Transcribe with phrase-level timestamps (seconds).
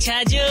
[0.00, 0.44] अच्छा जो।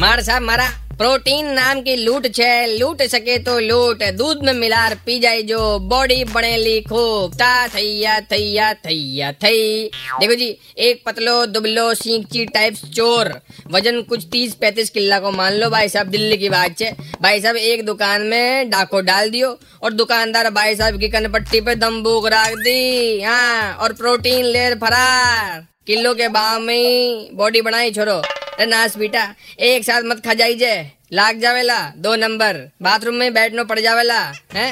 [0.00, 0.66] मार साहब, मारा।
[1.00, 5.58] પ્રોટીન નામ કી લૂંટ છે લૂંટ શકે તો લૂંટ દૂધ મે મિલાર પી જાય જો
[5.90, 9.90] બોડી બનેલી ખૂબ તા થૈયા થૈયા થૈયા થઈ
[10.20, 10.48] देखो जी,
[10.78, 13.32] एक पतलो, दुबलो सींची टाइप चोर।
[13.70, 16.90] वज़न कुछ तीस पैतीस किल्ला को मान लो, भाई साहब, दिल्ली की बात है
[17.22, 21.74] भाई साहब, एक दुकान में डाको डाल दियो और दुकानदार भाई साहब की कनपट्टी पे
[21.76, 22.82] दम भूख रख दी।
[23.22, 29.22] हाँ और प्रोटीन लेर फरार। किलो के भाव में बॉडी बनाई छोरो अरे नाश बेटा
[29.62, 30.70] एक साथ मत खा जाइजे
[31.12, 34.18] लाग जावेला दो नंबर बाथरूम में बैठनो पड़ जावेला
[34.54, 34.66] है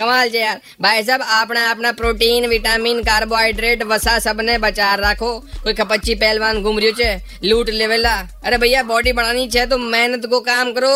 [0.00, 5.32] कमाल जे यार भाई साहब अपना अपना प्रोटीन विटामिन कार्बोहाइड्रेट वसा सबने बचा रखो
[5.64, 7.10] कोई खपच्ची पहलवान घूम रियो छे
[7.44, 8.14] लूट लेवेला
[8.44, 10.94] अरे भैया बॉडी बनानी छे तो मेहनत को काम करो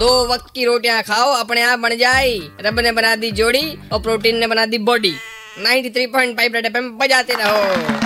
[0.00, 4.02] दो वक्त की रोटियाँ खाओ अपने आप बन जाए रब ने बना दी जोड़ी और
[4.02, 5.14] प्रोटीन ने बना दी बॉडी
[5.58, 8.05] 93.5 थ्री पॉइंट फाइव बजाते रहो